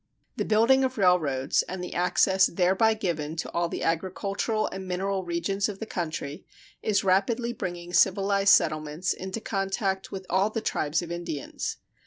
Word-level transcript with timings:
The 0.35 0.45
building 0.45 0.83
of 0.83 0.97
railroads, 0.97 1.61
and 1.69 1.83
the 1.83 1.93
access 1.93 2.47
thereby 2.47 2.95
given 2.95 3.35
to 3.35 3.51
all 3.51 3.69
the 3.69 3.83
agricultural 3.83 4.65
and 4.65 4.87
mineral 4.87 5.23
regions 5.23 5.69
of 5.69 5.77
the 5.77 5.85
country, 5.85 6.43
is 6.81 7.03
rapidly 7.03 7.53
bringing 7.53 7.93
civilized 7.93 8.55
settlements 8.55 9.13
into 9.13 9.39
contact 9.39 10.11
with 10.11 10.25
all 10.27 10.49
the 10.49 10.59
tribes 10.59 11.03
of 11.03 11.11
Indians. 11.11 11.77